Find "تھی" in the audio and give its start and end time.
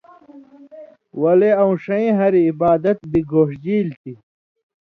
4.01-4.13